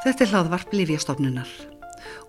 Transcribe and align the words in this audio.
Þetta 0.00 0.24
er 0.24 0.30
hlaðvarp 0.32 0.70
Livjastofnunar 0.72 1.50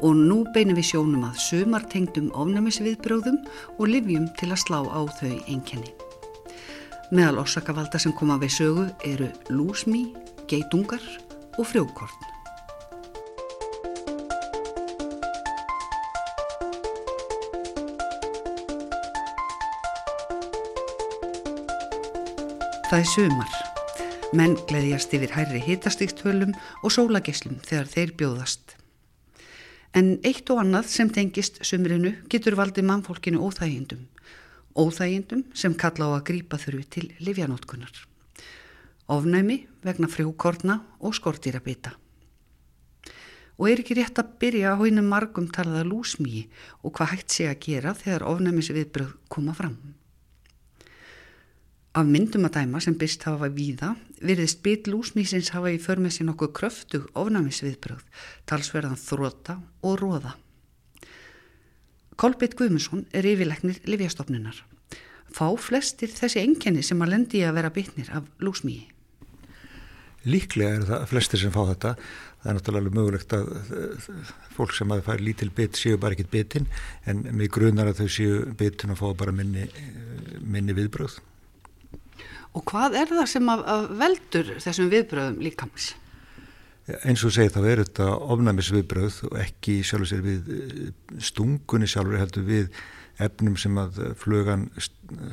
og 0.03 0.17
nú 0.19 0.41
beinum 0.51 0.75
við 0.75 0.89
sjónum 0.89 1.21
að 1.23 1.37
sumar 1.39 1.85
tengdum 1.87 2.27
ofnæmisviðbröðum 2.35 3.37
og 3.77 3.85
livjum 3.87 4.25
til 4.35 4.49
að 4.51 4.59
slá 4.65 4.81
á 4.83 4.99
þau 5.21 5.31
einkenni. 5.47 5.93
Meðal 7.15 7.39
orsakavalda 7.45 8.01
sem 8.01 8.11
koma 8.19 8.35
við 8.43 8.57
sögu 8.57 8.85
eru 9.07 9.31
lúsmí, 9.55 10.03
geitungar 10.51 11.07
og 11.55 11.71
frjókorn. 11.71 12.29
Það 22.91 22.99
er 22.99 23.13
sumar. 23.15 23.70
Menn 24.31 24.53
gleðjast 24.63 25.11
yfir 25.11 25.33
hærri 25.35 25.59
hitastíktölum 25.59 26.53
og 26.55 26.93
sólagislum 26.95 27.57
þegar 27.67 27.89
þeir 27.91 28.11
bjóðast. 28.15 28.77
En 29.91 30.13
eitt 30.23 30.47
og 30.53 30.61
annað 30.61 30.85
sem 30.87 31.09
tengist 31.11 31.57
sumrinu 31.67 32.13
getur 32.31 32.55
valdið 32.55 32.85
mannfólkinu 32.87 33.41
óþægindum. 33.43 34.05
Óþægindum 34.79 35.41
sem 35.51 35.75
kalla 35.75 36.07
á 36.07 36.11
að 36.15 36.23
grípa 36.29 36.59
þurfi 36.61 36.85
til 36.95 37.09
livjanótkunar. 37.19 37.91
Ofnæmi 39.11 39.57
vegna 39.83 40.07
frjókorna 40.07 40.77
og 41.03 41.17
skortýrabita. 41.17 41.91
Og 43.59 43.67
er 43.67 43.81
ekki 43.83 43.97
rétt 43.99 44.21
að 44.21 44.31
byrja 44.39 44.71
á 44.71 44.79
húnum 44.79 45.11
margum 45.11 45.49
talaða 45.51 45.83
lúsmíi 45.89 46.45
og 46.87 46.95
hvað 46.95 47.17
hægt 47.17 47.35
sé 47.35 47.49
að 47.51 47.59
gera 47.67 47.91
þegar 47.99 48.29
ofnæmisviðbröð 48.31 49.11
koma 49.27 49.51
fram. 49.59 49.75
Af 51.91 52.07
myndum 52.07 52.47
að 52.47 52.61
dæma 52.61 52.79
sem 52.79 52.95
byrst 52.95 53.27
hafa 53.27 53.51
víða 53.51 53.91
virðist 54.21 54.61
bit 54.65 54.87
lúsmísins 54.89 55.51
hafa 55.55 55.73
í 55.73 55.79
förmið 55.81 56.15
sér 56.15 56.29
nokkuð 56.29 56.53
kröftug 56.57 57.09
ofnæmisviðbröð, 57.17 58.03
talsverðan 58.49 58.99
þróta 58.99 59.57
og 59.81 59.97
róða. 60.01 60.35
Kolbeitt 62.21 62.53
Guðmundsson 62.59 63.07
er 63.17 63.25
yfirleiknir 63.25 63.81
Livjastofnunar. 63.89 64.59
Fá 65.31 65.47
flestir 65.57 66.11
þessi 66.11 66.43
enkenni 66.43 66.83
sem 66.85 66.99
að 67.01 67.15
lendi 67.15 67.41
að 67.47 67.55
vera 67.57 67.71
bitnir 67.73 68.11
af 68.13 68.27
lúsmíi? 68.43 68.83
Líklega 70.29 70.75
er 70.77 70.83
það 70.85 71.07
flestir 71.09 71.41
sem 71.41 71.53
fá 71.53 71.63
þetta. 71.71 71.95
Það 72.41 72.51
er 72.51 72.57
náttúrulega 72.57 72.93
mögulegt 72.97 73.33
að 73.37 73.49
fólk 74.53 74.75
sem 74.77 74.93
að 74.93 75.03
fær 75.07 75.23
lítil 75.23 75.49
bit 75.55 75.79
séu 75.79 75.97
bara 76.01 76.17
ekkit 76.17 76.31
bitin 76.33 76.69
en 77.09 77.23
mig 77.37 77.49
grunar 77.53 77.89
að 77.89 78.03
þau 78.03 78.13
séu 78.17 78.39
bitin 78.57 78.93
og 78.93 79.01
fá 79.01 79.07
bara 79.17 79.33
minni, 79.33 79.65
minni 80.41 80.77
viðbröð. 80.77 81.17
Og 82.57 82.65
hvað 82.67 82.97
er 82.99 83.11
það 83.11 83.27
sem 83.31 83.51
að, 83.53 83.65
að 83.73 83.89
veldur 84.01 84.53
þessum 84.59 84.89
viðbröðum 84.91 85.43
líkams? 85.45 85.91
Eins 87.05 87.21
og 87.23 87.31
segið 87.35 87.55
þá 87.55 87.67
er 87.71 87.83
þetta 87.85 88.07
ofnæmis 88.33 88.71
viðbröð 88.73 89.19
og 89.29 89.35
ekki 89.39 89.77
sjálfur 89.85 90.09
sér 90.09 90.23
við 90.25 90.49
eh, 90.55 90.87
stungunni 91.23 91.87
sjálfur 91.87 92.19
heldur 92.19 92.47
við 92.47 92.71
efnum 93.21 93.57
sem 93.59 93.75
að 93.77 93.99
flugan 94.19 94.65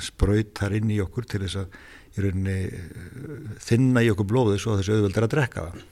spröytar 0.03 0.75
inn 0.77 0.91
í 0.93 0.99
okkur 1.03 1.27
til 1.27 1.41
þess 1.47 1.63
að 1.63 1.79
í 2.19 2.25
rauninni 2.25 2.59
eh, 2.69 3.55
þinna 3.65 4.05
í 4.05 4.11
okkur 4.13 4.29
blóðu 4.29 4.59
svo 4.61 4.75
að 4.75 4.83
þessu 4.83 4.99
auðvöld 4.99 5.19
er 5.19 5.27
að 5.29 5.33
drekka 5.37 5.69
það. 5.69 5.87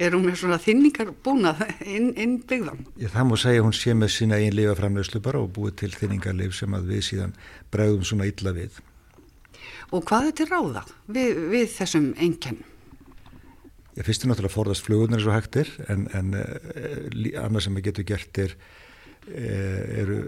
Er 0.00 0.12
hún 0.12 0.26
með 0.26 0.38
svona 0.42 0.58
þinningar 0.60 1.12
búnað 1.24 1.62
inn, 1.84 2.10
inn 2.20 2.36
byggðan? 2.48 2.84
Ég, 3.00 3.10
það 3.12 3.30
má 3.30 3.34
segja 3.40 3.64
hún 3.64 3.76
sé 3.76 3.94
með 3.96 4.12
sína 4.12 4.40
einn 4.40 4.56
lifaframlegslu 4.56 5.22
bara 5.24 5.40
og 5.40 5.54
búið 5.56 5.78
til 5.82 5.92
þinningarlif 5.94 6.56
sem 6.58 6.76
að 6.76 6.92
við 6.92 7.02
síðan 7.10 7.32
bregðum 7.72 8.04
svona 8.08 8.28
illa 8.28 8.52
við. 8.56 8.76
Og 9.94 10.02
hvað 10.06 10.30
er 10.30 10.38
til 10.40 10.48
ráða 10.50 10.82
við, 11.06 11.38
við 11.52 11.68
þessum? 11.76 12.10
Ég 13.96 14.04
fyrst 14.04 14.24
er 14.24 14.30
náttúrulega 14.30 14.52
að 14.52 14.56
forðast 14.56 14.86
flugunar 14.86 15.20
eins 15.20 15.28
og 15.28 15.36
hægtir 15.36 15.70
en, 15.88 16.08
en 16.16 16.34
uh, 16.36 17.44
annað 17.44 17.66
sem 17.66 17.78
við 17.78 17.88
getum 17.90 18.08
gert 18.10 18.40
er 18.42 18.56
uh, 18.56 19.82
eru 20.02 20.18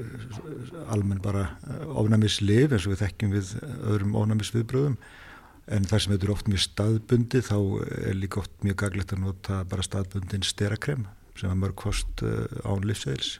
almenn 0.88 1.22
bara 1.24 1.50
ofnæmisliv 1.92 2.72
eins 2.72 2.86
og 2.86 2.94
við 2.94 3.02
þekkjum 3.04 3.34
við 3.34 3.52
öðrum 3.92 4.16
ofnæmisviðbröðum 4.22 4.96
en 5.68 5.84
þar 5.84 6.00
sem 6.00 6.14
þetta 6.14 6.28
eru 6.28 6.36
oft 6.38 6.48
mjög 6.48 6.64
staðbundi 6.64 7.44
þá 7.44 7.58
er 7.98 8.16
líka 8.16 8.40
oft 8.40 8.64
mjög 8.64 8.80
gaglegt 8.86 9.12
að 9.12 9.26
nota 9.26 9.60
bara 9.68 9.84
staðbundin 9.84 10.46
sterakrem 10.48 11.04
sem 11.36 11.52
er 11.52 11.60
mörg 11.60 11.76
kost 11.78 12.24
án 12.64 12.86
livsæðils. 12.88 13.36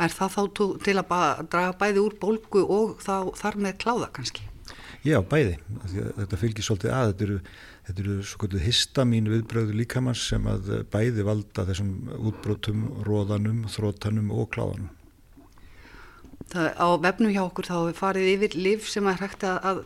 Er 0.00 0.12
það 0.12 0.32
þá 0.32 0.42
til 0.86 0.96
að 0.96 1.14
draga 1.52 1.76
bæði 1.76 2.02
úr 2.02 2.16
bólgu 2.22 2.62
og 2.64 3.00
þá, 3.04 3.32
þar 3.36 3.58
með 3.66 3.80
kláða 3.84 4.12
kannski? 4.16 4.46
Já, 5.04 5.18
bæði. 5.26 5.56
Þetta 5.92 6.38
fylgir 6.40 6.66
svolítið 6.66 6.92
að. 6.94 7.10
Þetta 7.10 7.26
eru, 7.26 7.38
þetta 7.88 8.04
eru 8.04 8.16
svo 8.26 8.40
kvöldu 8.42 8.62
histamín 8.64 9.30
viðbröðu 9.30 9.76
líkamanns 9.80 10.22
sem 10.30 10.48
að 10.50 10.70
bæði 10.92 11.26
valda 11.26 11.66
þessum 11.68 11.92
útbrótum, 12.16 12.86
róðanum, 13.06 13.64
þrótanum 13.72 14.32
og 14.34 14.50
kláðanum. 14.54 14.92
Það, 16.52 16.68
á 16.78 16.88
vefnum 17.02 17.34
hjá 17.34 17.42
okkur 17.42 17.66
þá 17.66 17.76
er 17.80 17.96
farið 17.98 18.32
yfir 18.36 18.58
liv 18.58 18.84
sem 18.86 19.06
er 19.10 19.18
hægt 19.18 19.46
að, 19.46 19.82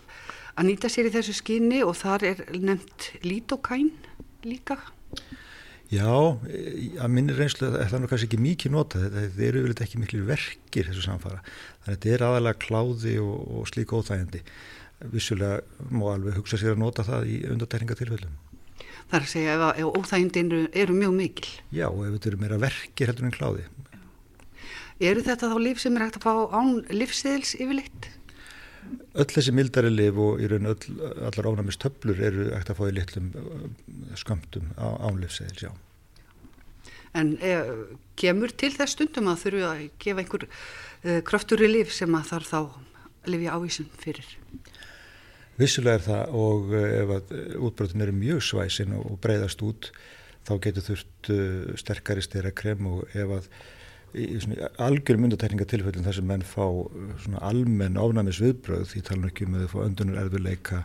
að 0.55 0.67
nýta 0.69 0.91
sér 0.93 1.09
í 1.09 1.15
þessu 1.15 1.37
skinni 1.39 1.81
og 1.87 1.95
þar 1.97 2.27
er 2.35 2.43
nefnt 2.53 3.13
lítokæn 3.25 3.95
líka. 4.45 4.77
Já, 5.91 6.07
að 6.07 7.09
minni 7.11 7.35
reynslu 7.35 7.73
það 7.73 7.81
er 7.97 8.03
nú 8.05 8.11
kannski 8.11 8.29
ekki 8.29 8.39
mikið 8.39 8.75
nota, 8.77 9.01
þetta 9.11 9.43
eru 9.43 9.63
yfirleitt 9.65 9.81
ekki 9.83 9.99
miklu 9.99 10.21
verkir 10.29 10.87
þessu 10.87 11.03
samfara. 11.03 11.41
Þannig 11.83 11.89
að 11.89 11.97
þetta 11.97 12.13
er 12.13 12.25
aðalega 12.29 12.61
kláði 12.63 13.15
og, 13.25 13.41
og 13.57 13.65
slík 13.73 13.95
óþægandi 13.97 14.45
vissulega 15.13 15.61
má 15.91 16.07
alveg 16.15 16.37
hugsa 16.37 16.61
sér 16.61 16.77
að 16.77 16.83
nota 16.85 17.05
það 17.07 17.29
í 17.33 17.41
undartæringatilfellum. 17.55 18.39
Það 19.11 19.19
er 19.19 19.25
að 19.25 19.33
segja 19.33 19.55
ef, 19.57 19.67
ef 19.83 19.99
óþægindin 19.99 20.51
eru, 20.53 20.63
eru 20.85 20.97
mjög 20.97 21.15
mikil. 21.17 21.51
Já, 21.75 21.87
ef 21.89 22.15
þetta 22.15 22.31
eru 22.31 22.41
meira 22.45 22.61
verkir 22.63 23.11
heldur 23.11 23.27
en 23.27 23.35
kláði. 23.35 23.67
Eru 25.01 25.25
þetta 25.25 25.49
þá 25.51 25.59
líf 25.65 25.81
sem 25.81 25.97
er 25.97 26.05
hægt 26.05 26.21
að 26.21 26.27
fá 26.29 26.35
án 26.53 26.73
livsseðils 26.93 27.55
yfirleitt? 27.57 28.11
Öll 29.19 29.29
þessi 29.31 29.55
mildari 29.55 29.91
liv 29.93 30.19
og 30.21 30.43
í 30.43 30.49
raun 30.51 30.69
öll, 30.71 30.99
allar 31.27 31.49
ánæmist 31.49 31.81
töflur 31.83 32.21
eru 32.23 32.51
hægt 32.53 32.73
að 32.73 32.79
fá 32.79 32.85
í 32.87 32.97
litlum 32.99 33.31
skamtum 34.19 34.69
án 34.77 35.19
livsseðils, 35.23 35.65
já. 35.67 35.73
En 37.17 37.33
eh, 37.43 37.73
kemur 38.21 38.53
til 38.55 38.71
þess 38.77 38.95
stundum 38.95 39.33
að 39.33 39.47
þurfu 39.47 39.65
að 39.67 39.81
gefa 40.05 40.23
einhver 40.23 40.47
eh, 40.47 41.19
kröftur 41.27 41.65
í 41.67 41.71
liv 41.73 41.91
sem 41.95 42.15
að 42.15 42.29
þarf 42.35 42.53
þá 42.53 42.61
lifja 43.33 43.57
ávísum 43.57 43.89
fyrir? 43.99 44.29
Vissulega 45.61 45.99
er 45.99 46.07
það 46.07 46.39
og 46.41 46.73
eh, 46.77 46.95
ef 47.03 47.13
að 47.17 47.35
eh, 47.37 47.59
útbrotin 47.61 48.05
eru 48.05 48.17
mjög 48.17 48.41
svæsin 48.47 48.97
og 48.97 49.19
breyðast 49.21 49.63
út 49.67 49.91
þá 50.49 50.55
getur 50.65 50.87
þurft 50.87 51.29
uh, 51.35 51.73
sterkari 51.77 52.23
styrra 52.25 52.51
krem 52.57 52.87
og 52.89 53.13
ef 53.13 53.35
að 53.37 53.49
algjör 54.81 55.19
myndatekningatilfellin 55.21 56.07
þar 56.07 56.17
sem 56.17 56.27
menn 56.27 56.43
fá 56.49 56.65
almenn 57.45 57.99
ofnæmis 58.01 58.41
viðbröð 58.43 58.87
því 58.91 59.03
tala 59.07 59.29
ekki 59.29 59.47
um 59.47 59.59
að 59.59 59.67
þau 59.67 59.75
fá 59.75 59.83
öndunur 59.85 60.23
erfileika 60.23 60.81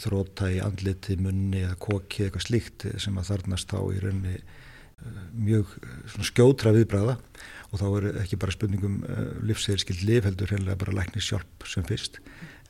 þróta 0.00 0.48
í 0.50 0.56
andliti, 0.64 1.18
munni 1.20 1.60
eða 1.66 1.76
koki 1.84 2.24
eitthvað 2.24 2.46
slíkt 2.48 2.88
sem 3.04 3.20
að 3.20 3.28
þarnast 3.28 3.70
þá 3.70 3.78
í 3.92 4.00
raunni 4.02 4.34
mjög 5.36 5.76
skjótra 6.32 6.72
viðbræða 6.74 7.18
og 7.72 7.80
þá 7.80 7.86
er 7.90 8.08
ekki 8.24 8.40
bara 8.40 8.56
spurningum 8.56 8.98
uh, 9.04 9.22
livsseðilskild 9.44 10.02
liv 10.08 10.26
heldur 10.26 10.50
reynilega 10.50 10.80
bara 10.80 10.96
læknis 11.02 11.28
hjálp 11.28 11.68
sem 11.68 11.86
fyrst 11.86 12.22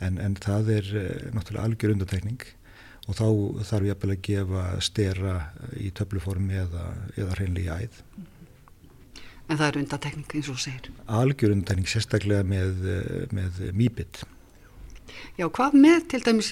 en, 0.06 0.18
en 0.22 0.36
það 0.40 0.74
er 0.78 0.90
uh, 0.96 1.06
náttúrulega 1.36 1.68
algjör 1.68 1.94
undatekning 1.96 2.44
og 3.10 3.16
þá 3.18 3.26
þarf 3.66 3.88
ég 3.88 4.04
að 4.06 4.12
gefa 4.22 4.66
stera 4.84 5.32
í 5.74 5.88
töfluformi 5.96 6.60
eða, 6.60 6.84
eða 7.18 7.38
reynilega 7.40 7.80
í 7.82 7.88
æð. 7.88 8.02
En 9.50 9.58
það 9.58 9.66
er 9.66 9.78
undatekning 9.80 10.36
eins 10.38 10.52
og 10.52 10.60
segir? 10.62 10.92
Algjör 11.10 11.56
undatekning 11.56 11.90
sérstaklega 11.90 12.46
með, 12.46 12.86
uh, 12.86 13.26
með 13.34 13.64
mýbit. 13.78 14.22
Já, 15.36 15.46
hvað 15.48 15.74
með 15.80 16.04
til 16.12 16.20
dæmis 16.24 16.50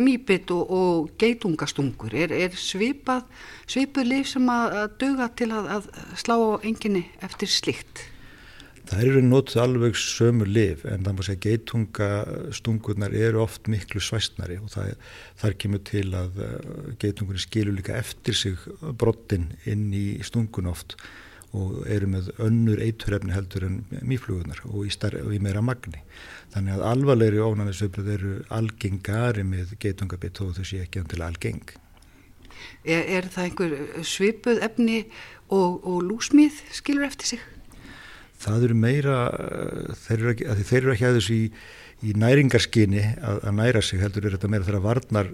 mýbit 0.00 0.50
og, 0.54 0.70
og 0.70 1.10
geitungastungur? 1.20 2.14
Er, 2.16 2.32
er 2.34 2.54
svipað, 2.58 3.26
svipað 3.70 4.08
lif 4.10 4.30
sem 4.32 4.48
að, 4.50 4.76
að 4.82 4.96
döga 5.02 5.28
til 5.38 5.50
að, 5.54 5.68
að 5.76 5.90
slá 6.18 6.36
á 6.38 6.50
enginni 6.66 7.04
eftir 7.26 7.50
slikt? 7.50 8.09
Það 8.90 9.02
eru 9.06 9.20
nótið 9.22 9.60
alveg 9.62 9.98
sömu 10.02 10.46
lif 10.48 10.80
en 10.88 11.04
það 11.06 11.14
má 11.14 11.20
segja 11.22 11.42
geitungastungurnar 11.44 13.12
eru 13.14 13.44
oft 13.44 13.68
miklu 13.70 14.02
svæstnari 14.02 14.56
og 14.58 14.72
það, 14.72 14.94
þar 15.38 15.56
kemur 15.62 15.82
til 15.86 16.06
að 16.18 16.40
uh, 16.42 16.54
geitungunni 16.98 17.42
skilur 17.42 17.76
líka 17.76 17.94
eftir 18.00 18.34
sig 18.34 18.56
brottin 18.98 19.52
inn 19.70 19.92
í 19.94 20.06
stungun 20.26 20.72
oft 20.72 20.96
og 21.54 21.84
eru 21.90 22.08
með 22.10 22.32
önnur 22.42 22.82
eiturefni 22.82 23.34
heldur 23.34 23.66
en 23.66 23.78
mýflugunar 24.06 24.62
og 24.70 24.86
í, 24.86 24.90
og 25.22 25.30
í 25.34 25.40
meira 25.42 25.62
magni. 25.62 26.02
Þannig 26.54 26.76
að 26.76 26.84
alvarlegri 26.92 27.42
ónæmisöflöð 27.42 28.10
eru 28.14 28.34
algengari 28.54 29.46
með 29.46 29.74
geitungabitt 29.82 30.42
og 30.44 30.54
þau 30.58 30.66
sé 30.66 30.82
ekki 30.84 31.02
til 31.10 31.24
algeng. 31.26 31.64
Er, 32.84 33.02
er 33.02 33.30
það 33.32 33.46
einhver 33.48 34.04
svipuð 34.06 34.62
efni 34.62 35.00
og, 35.48 35.80
og 35.82 36.04
lúsmið 36.06 36.62
skilur 36.74 37.08
eftir 37.08 37.34
sig? 37.34 37.48
Það 38.40 38.66
eru 38.68 38.76
meira, 38.80 39.16
þeir 40.06 40.16
eru 40.16 40.32
ekki, 40.32 40.46
þeir 40.70 40.80
eru 40.80 40.92
ekki 40.94 41.06
aðeins 41.10 41.30
í, 41.34 41.40
í 42.08 42.14
næringarskinni 42.16 43.02
að, 43.20 43.40
að 43.50 43.56
næra 43.58 43.82
sig, 43.84 44.00
heldur 44.00 44.28
er 44.28 44.36
þetta 44.36 44.50
meira 44.52 44.68
þeirra 44.68 44.84
varnar 44.84 45.28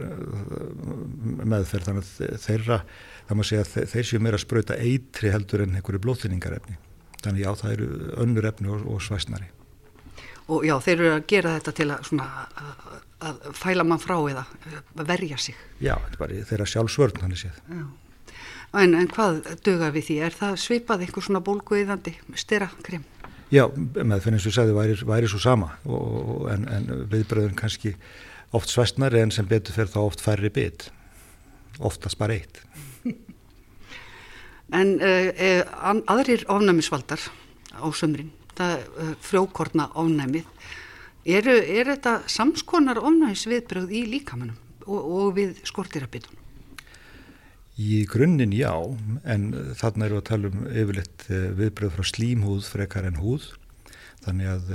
meðferð, 1.47 1.87
þannig 1.87 2.09
að 2.27 2.41
þeirra, 2.43 2.81
það 3.29 3.39
má 3.39 3.45
segja 3.47 3.67
að 3.67 3.93
þeir 3.93 4.09
séu 4.11 4.23
meira 4.27 4.41
að 4.41 4.43
spröyta 4.43 4.79
eitri 4.83 5.31
heldur 5.35 5.63
en 5.63 5.79
einhverju 5.79 6.03
blóðþyningarefni. 6.07 6.81
Þannig 7.23 7.45
já, 7.45 7.51
það 7.63 7.77
eru 7.77 7.91
önnur 8.25 8.49
efni 8.51 8.73
og, 8.75 8.89
og 8.91 9.05
svæsnari. 9.07 9.53
Og 10.47 10.67
já, 10.67 10.77
þeir 10.83 10.97
eru 10.97 11.13
að 11.13 11.25
gera 11.31 11.55
þetta 11.57 11.75
til 11.75 11.87
að, 11.91 12.03
svona, 12.07 12.27
að, 12.59 12.99
að 13.31 13.47
fæla 13.59 13.87
mann 13.87 14.03
frá 14.03 14.17
eða 14.19 14.45
verja 15.07 15.39
sig. 15.43 15.63
Já, 15.79 15.95
þetta 15.95 16.19
er 16.19 16.21
bara 16.23 16.43
þeirra 16.51 16.69
sjálfsvörn, 16.75 17.23
hann 17.23 17.35
er 17.35 17.41
séð. 17.41 17.63
Já. 17.71 17.87
En, 18.77 18.93
en 18.93 19.09
hvað 19.09 19.43
dögar 19.65 19.95
við 19.95 20.09
því? 20.11 20.17
Er 20.27 20.35
það 20.37 20.57
svipað 20.61 21.05
einhver 21.07 21.25
svona 21.25 21.43
bólguðandi 21.45 22.13
styrakrem? 22.37 23.05
Já, 23.53 23.69
með 23.71 24.25
fyrir 24.25 24.37
eins 24.37 24.49
og 24.51 24.57
segði 24.57 24.75
væri, 24.75 24.97
væri 25.07 25.29
svo 25.31 25.39
sama 25.41 25.71
og, 25.87 26.49
en, 26.51 26.67
en 26.67 26.89
viðbröðun 27.13 27.57
kannski 27.57 27.95
oft 28.57 28.73
svæstnari 28.73 29.23
en 29.23 29.33
sem 29.35 29.47
betur 29.49 29.77
fyrir 29.77 29.93
þá 29.93 30.01
oft 30.03 30.25
færri 30.25 30.51
bit. 30.53 30.89
Oftast 31.79 32.19
bara 32.21 32.39
eitt. 32.39 32.63
En 34.75 34.97
uh, 34.99 36.01
aðrir 36.11 36.41
ofnæmisvaldar 36.51 37.23
á 37.79 37.87
sömrin, 37.95 38.33
það 38.59 38.81
uh, 38.83 39.13
frjókorna 39.23 39.85
ofnæmið, 39.95 40.49
eru, 41.23 41.55
er 41.55 41.93
þetta 41.93 42.17
samskonar 42.27 42.99
ofnæmisviðbröð 42.99 43.95
í 43.95 44.01
líkamannum 44.11 44.59
og, 44.89 44.99
og 44.99 45.31
við 45.39 45.61
skortirabitunum? 45.71 46.43
Í 47.77 48.07
grunninn 48.09 48.55
já, 48.57 48.73
en 49.29 49.51
þarna 49.77 50.07
eru 50.09 50.21
að 50.23 50.29
tala 50.31 50.49
um 50.49 50.63
yfirleitt 50.71 51.27
viðbröð 51.29 51.93
frá 51.93 52.07
slímhúð 52.09 52.71
frekar 52.73 53.05
en 53.05 53.19
húð, 53.21 53.51
þannig 54.25 54.49
að 54.49 54.71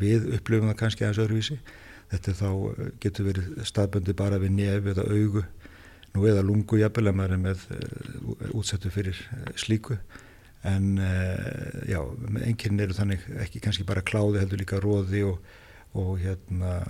við 0.00 0.26
upplöfum 0.40 0.72
það 0.72 0.80
kannski 0.80 1.06
aðeins 1.06 1.22
öðruvísi. 1.22 1.58
Þetta 2.10 2.34
þá 2.38 2.50
getur 3.02 3.28
verið 3.30 3.62
staðböndi 3.66 4.16
bara 4.18 4.40
við 4.42 4.56
nef 4.58 4.90
eða 4.92 5.06
augu 5.06 5.44
nú 6.16 6.26
eða 6.26 6.44
lungu 6.46 6.80
jafnvel 6.80 7.10
að 7.10 7.16
maður 7.18 7.36
er 7.36 7.42
með 7.44 7.64
útsettu 8.56 8.90
fyrir 8.94 9.22
slíku. 9.58 9.98
En 10.66 10.96
já, 11.86 12.00
enginn 12.42 12.82
eru 12.82 12.96
þannig 12.96 13.22
ekki 13.44 13.62
kannski 13.62 13.86
bara 13.86 14.02
kláði 14.06 14.42
heldur 14.42 14.62
líka 14.62 14.82
róði 14.82 15.22
og, 15.28 15.38
og 15.94 16.16
hérna 16.22 16.80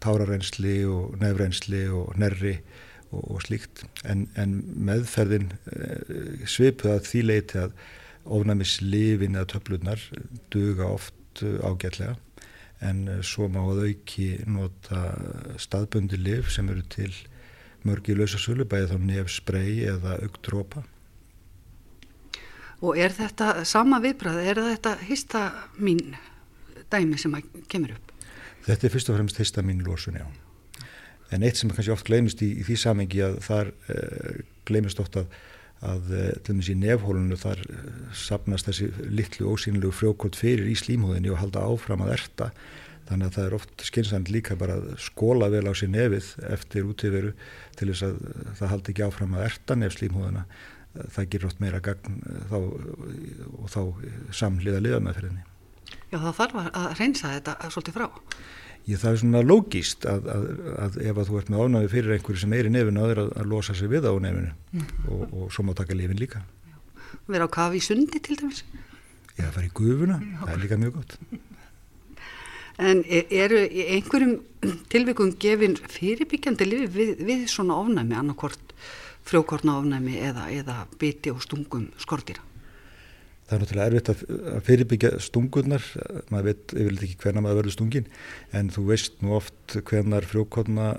tárarrensli 0.00 0.80
og 0.88 1.18
nefrensli 1.20 1.84
og 1.92 2.14
nerri 2.20 2.56
og, 3.10 3.22
og 3.22 3.42
slíkt 3.46 3.84
en, 4.04 4.26
en 4.36 4.58
meðferðin 4.88 5.52
svipuð 6.48 6.94
að 6.96 7.08
því 7.08 7.24
leiti 7.24 7.62
að 7.62 7.76
ofnæmislifin 8.28 9.38
eða 9.38 9.52
töflunar 9.54 10.02
duga 10.52 10.90
oft 10.98 11.42
ágætlega 11.42 12.16
en 12.84 13.06
svo 13.26 13.48
má 13.50 13.60
að 13.64 13.88
auki 13.88 14.28
nota 14.46 15.02
staðbundi 15.60 16.18
liv 16.20 16.50
sem 16.52 16.68
eru 16.70 16.84
til 16.92 17.10
mörg 17.86 18.10
í 18.10 18.16
lausasölu, 18.18 18.66
bæði 18.68 18.92
þá 18.92 18.98
nef 19.08 19.32
sprei 19.32 19.82
eða 19.88 20.18
augdrópa. 20.22 20.84
Og 22.78 22.98
er 23.00 23.14
þetta 23.14 23.64
sama 23.66 23.98
viðbræð, 24.02 24.42
er 24.46 24.60
þetta 24.68 24.94
histamin 25.08 26.14
dæmi 26.92 27.18
sem 27.18 27.34
kemur 27.70 27.96
upp? 27.96 28.12
Þetta 28.68 28.86
er 28.86 28.94
fyrst 28.94 29.10
og 29.10 29.18
fremst 29.18 29.40
histamin 29.42 29.82
lósun, 29.86 30.20
já. 30.20 30.26
En 31.34 31.44
eitt 31.44 31.60
sem 31.60 31.70
kannski 31.70 31.92
oft 31.92 32.08
gleymist 32.08 32.42
í, 32.44 32.50
í 32.60 32.66
því 32.66 32.80
samengi 32.80 33.22
að 33.24 33.38
þar 33.44 33.72
eh, 33.92 34.42
gleymist 34.68 35.00
oft 35.02 35.18
að, 35.20 35.30
að 35.84 36.12
eh, 36.16 36.34
til 36.40 36.54
dæmis 36.54 36.72
í 36.72 36.76
nefhólunu 36.80 37.38
þar 37.40 37.64
eh, 37.68 37.88
sapnast 38.16 38.70
þessi 38.70 38.90
litlu 39.12 39.52
ósýnilegu 39.52 39.92
frjókort 39.92 40.38
fyrir 40.38 40.70
í 40.70 40.76
slímhóðinni 40.78 41.32
og 41.34 41.42
halda 41.42 41.66
áfram 41.68 42.06
að 42.06 42.14
erta 42.16 42.52
Þannig 43.08 43.30
að 43.30 43.36
það 43.36 43.46
er 43.46 43.54
oft 43.56 43.84
skynsand 43.88 44.30
líka 44.32 44.54
bara 44.60 44.74
að 44.76 44.88
skóla 45.00 45.48
vel 45.52 45.64
á 45.64 45.72
sér 45.76 45.88
nefið 45.94 46.26
eftir 46.52 46.88
útíveru 46.88 47.30
til 47.78 47.88
þess 47.88 48.04
að 48.04 48.18
það 48.58 48.72
haldi 48.74 48.92
ekki 48.92 49.04
áfram 49.06 49.36
að 49.36 49.46
erta 49.46 49.76
nefslímhúðuna. 49.80 50.42
Það 51.14 51.28
gerir 51.32 51.48
oft 51.48 51.62
meira 51.62 51.80
gagn 51.84 52.18
þá, 52.50 52.58
og 52.58 53.70
þá 53.72 53.80
samliða 54.36 54.82
liða 54.84 55.00
með 55.04 55.20
fyrirni. 55.20 55.46
Já 56.12 56.18
það 56.18 56.36
þarf 56.40 56.60
að 56.68 56.88
reynsa 56.98 57.32
þetta 57.38 57.72
svolítið 57.72 57.96
frá. 57.96 58.08
Ég, 58.88 58.96
það 58.96 59.10
er 59.10 59.18
svona 59.20 59.40
lógíst 59.44 60.06
að, 60.08 60.28
að, 60.32 60.44
að 60.80 60.94
ef 61.04 61.18
að 61.20 61.28
þú 61.28 61.40
ert 61.40 61.50
með 61.52 61.64
ánáði 61.64 61.90
fyrir 61.92 62.14
einhverju 62.14 62.40
sem 62.40 62.54
er 62.56 62.68
í 62.68 62.72
nefinu 62.72 63.02
að, 63.04 63.18
að 63.26 63.50
losa 63.50 63.76
sig 63.76 63.90
við 63.92 64.08
á 64.08 64.12
nefinu 64.24 64.52
mm. 64.54 64.86
og, 65.12 65.24
og 65.28 65.50
svo 65.52 65.64
má 65.68 65.74
taka 65.76 65.96
lifin 65.98 66.20
líka. 66.20 66.40
Verða 67.28 67.50
á 67.52 67.56
kafi 67.58 67.82
í 67.82 67.84
sundi 67.84 68.22
til 68.24 68.38
dæmis? 68.40 68.62
Það 69.36 69.52
fær 69.54 69.66
í 69.68 69.74
gufuna, 69.76 70.16
Já. 70.24 70.38
það 70.40 70.54
er 70.54 70.62
líka 70.64 70.80
mjög 70.80 70.96
gott. 70.96 71.18
En 72.88 73.04
e, 73.04 73.20
eru 73.44 73.60
í 73.60 73.84
einhverjum 73.98 74.34
tilvikum 74.92 75.34
gefin 75.42 75.76
fyrirbyggjandi 75.98 76.68
lifi 76.70 76.88
við, 76.94 77.14
við 77.28 77.46
svona 77.52 77.76
ofnæmi, 77.82 78.16
annarkort 78.16 78.74
frjókortna 79.28 79.76
ofnæmi 79.82 80.16
eða, 80.30 80.48
eða 80.54 80.80
biti 81.00 81.34
og 81.34 81.44
stungum 81.44 81.90
skortýra? 82.00 82.47
Það 83.48 83.54
er 83.56 83.62
náttúrulega 83.62 83.88
erfitt 83.88 84.08
að 84.12 84.64
fyrirbyggja 84.66 85.10
stungunar, 85.24 85.84
maður 86.28 86.50
veit 86.50 86.74
yfirlega 86.74 87.06
ekki 87.06 87.22
hvernig 87.22 87.44
maður 87.46 87.60
verður 87.62 87.74
stungin, 87.78 88.10
en 88.52 88.68
þú 88.74 88.84
veist 88.90 89.22
nú 89.24 89.32
oft 89.38 89.78
hvernar 89.88 90.26
frjókortna 90.28 90.90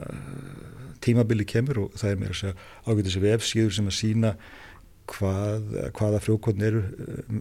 tímabili 1.06 1.46
kemur 1.48 1.84
og 1.86 2.00
það 2.00 2.12
er 2.12 2.20
mér 2.24 2.34
að 2.34 2.40
segja 2.42 2.56
ágætið 2.90 3.14
sem 3.14 3.26
vefsíður 3.28 3.76
sem 3.78 3.92
að 3.92 3.98
sína 4.00 4.34
hvað, 5.14 5.70
hvaða 5.98 6.24
frjókortn 6.26 6.66
eru 6.66 6.84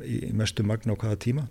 í 0.05 0.21
mestu 0.37 0.67
magna 0.67 0.95
á 0.95 1.01
hvaða 1.01 1.21
tíma 1.25 1.49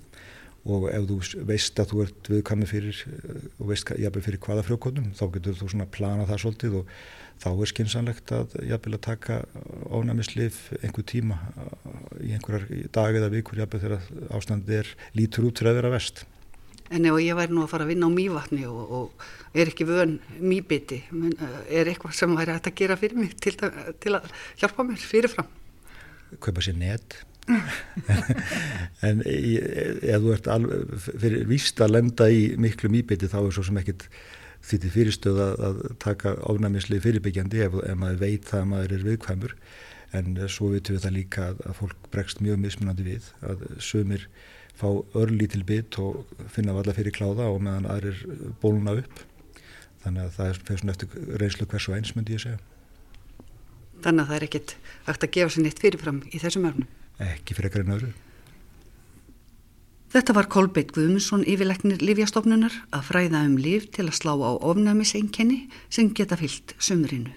og 0.68 0.88
ef 0.92 1.06
þú 1.08 1.18
veist 1.48 1.80
að 1.80 1.92
þú 1.92 2.02
ert 2.04 2.30
viðkvæmið 2.32 2.72
fyrir 2.72 3.02
eh, 3.08 3.44
og 3.58 3.72
veist 3.72 3.92
jafnveg 3.94 4.26
fyrir 4.26 4.42
hvaða 4.44 4.66
frjókvöldum 4.68 5.12
þá 5.18 5.24
getur 5.36 5.60
þú 5.60 5.70
svona 5.72 5.90
planað 5.98 6.32
það 6.32 6.42
svolítið 6.44 6.78
og 6.82 6.96
þá 7.44 7.50
er 7.52 7.72
skynsanlegt 7.72 8.34
að 8.36 8.56
jafnveg 8.68 8.98
að 8.98 9.06
taka 9.08 9.38
ónæmislif 9.94 10.64
einhver 10.82 11.06
tíma 11.08 11.38
eh, 11.64 12.02
í 12.28 12.34
einhverjar 12.38 12.90
dag 12.98 13.20
eða 13.20 13.32
vikur 13.36 13.62
jafnveg 13.62 13.86
þegar 13.86 14.34
ástandið 14.40 14.82
er 14.82 14.92
lítur 15.18 15.48
út 15.48 15.62
fyrir 15.62 15.74
að 15.74 15.80
vera 15.82 15.94
vest. 15.96 16.26
En 16.88 17.04
ef 17.04 17.18
ég 17.20 17.36
væri 17.36 17.52
nú 17.52 17.66
að 17.66 17.72
fara 17.74 17.84
að 17.84 17.92
vinna 17.92 18.08
á 18.08 18.12
mývatni 18.16 18.62
og, 18.70 18.92
og 18.96 19.58
er 19.60 19.68
ekki 19.68 19.88
vön 19.88 20.18
mýbiti, 20.40 21.02
eh, 21.08 21.58
er 21.80 21.92
eitthvað 21.92 22.20
sem 22.20 22.36
væri 22.36 22.56
að 22.56 22.74
gera 22.76 23.00
fyrir 23.00 23.24
mig 23.24 23.36
til, 23.40 23.56
til 23.56 24.20
að 24.20 24.30
hjálpa 24.60 24.88
mér 24.88 25.08
fyrirfram? 25.16 25.50
Kaupa 26.44 26.64
sér 26.64 26.76
nett 26.80 27.22
en 29.08 29.22
ef 29.24 30.24
þú 30.24 30.34
ert 30.36 30.50
alveg 30.52 31.06
fyrir 31.08 31.46
víst 31.48 31.80
að 31.84 31.94
lenda 31.96 32.28
í 32.32 32.42
miklu 32.60 32.92
mýbiti 32.92 33.30
þá 33.32 33.40
er 33.46 33.56
svo 33.56 33.64
sem 33.68 33.80
ekkit 33.80 34.08
því 34.68 34.80
til 34.84 34.92
fyrirstöð 34.92 35.40
að 35.44 35.80
taka 36.04 36.34
ofnæmisli 36.50 37.00
fyrirbyggjandi 37.04 37.64
ef, 37.68 37.78
ef 37.88 38.00
maður 38.00 38.22
veit 38.24 38.50
það 38.50 38.64
að 38.64 38.70
maður 38.74 38.96
er 38.98 39.06
viðkvæmur. 39.08 39.56
En 40.18 40.38
svo 40.52 40.70
vitum 40.72 40.96
við 40.96 41.04
það 41.04 41.16
líka 41.18 41.48
að, 41.52 41.64
að 41.68 41.80
fólk 41.82 42.12
bregst 42.14 42.44
mjög 42.44 42.62
mismunandi 42.64 43.06
við 43.06 43.32
að 43.48 43.66
sömur 43.84 44.28
fá 44.78 44.88
örlítil 45.18 45.64
bit 45.68 45.98
og 46.02 46.28
finna 46.54 46.76
valla 46.76 46.96
fyrir 46.96 47.16
kláða 47.16 47.50
og 47.52 47.60
meðan 47.64 47.90
aðrir 47.92 48.22
bóluna 48.62 48.98
upp. 49.02 49.24
Þannig 50.04 50.28
að 50.28 50.36
það 50.38 50.52
er 50.52 50.62
fyrir 50.68 50.84
svona 50.84 50.96
eftir 50.96 51.40
reynslu 51.42 51.68
hvers 51.68 51.90
og 51.90 51.98
eins 51.98 52.14
myndi 52.16 52.38
ég 52.38 52.46
segja. 52.46 52.62
Þannig 54.04 54.24
að 54.24 54.30
það 54.30 54.38
er 54.38 54.48
ekkit 54.48 54.78
hægt 55.08 55.26
að 55.26 55.36
gefa 55.38 55.54
sér 55.54 55.66
neitt 55.66 55.84
fyrirfram 55.84 56.24
í 56.30 56.42
þessum 56.44 56.70
örnum 56.70 56.96
ekki 57.24 57.58
fyrir 57.58 57.72
ekkar 57.72 57.86
en 57.86 57.94
öðru. 57.98 58.14
Þetta 60.08 60.34
var 60.38 60.48
Kolbeitt 60.48 60.94
Guðmundsson 60.96 61.44
yfirleiknir 61.44 62.00
Lífjastofnunar 62.00 62.72
að 62.96 63.10
fræða 63.10 63.44
um 63.44 63.58
líf 63.60 63.90
til 63.92 64.06
að 64.08 64.16
slá 64.22 64.32
á 64.40 64.56
ofnæmiseinkenni 64.56 65.66
sem 65.92 66.14
geta 66.16 66.38
fyllt 66.40 66.74
sömurinu. 66.80 67.34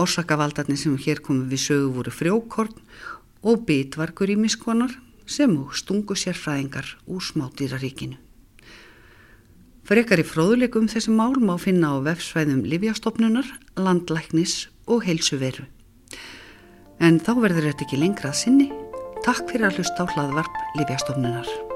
Orsakavaldarnir 0.00 0.80
sem 0.80 0.96
hér 0.96 1.20
komum 1.20 1.50
við 1.52 1.66
sögu 1.66 1.92
voru 1.98 2.14
frjókorn 2.14 2.80
og 3.44 3.66
bitvarkur 3.68 4.32
í 4.32 4.38
miskonar 4.40 4.96
sem 5.28 5.52
stungu 5.76 6.16
sérfræðingar 6.16 6.96
úr 7.06 7.20
smátýraríkinu. 7.20 8.16
Frekar 9.84 10.22
í 10.22 10.24
fróðuleikum 10.24 10.88
þessi 10.88 11.12
mál 11.12 11.36
má 11.42 11.58
finna 11.60 11.92
á 11.92 12.00
vefsvæðum 12.06 12.64
Lífjastofnunar, 12.64 13.44
landlæknis 13.76 14.70
og 14.88 15.04
heilsuveru. 15.04 15.66
En 17.02 17.20
þá 17.20 17.34
verður 17.36 17.68
þetta 17.68 17.84
ekki 17.84 18.00
lengra 18.00 18.32
að 18.32 18.40
sinni 18.46 18.81
Takk 19.22 19.52
fyrir 19.52 19.68
að 19.68 19.76
hlusta 19.78 20.02
á 20.02 20.06
hlaðvarp 20.16 20.56
Lífjastofnunar. 20.74 21.71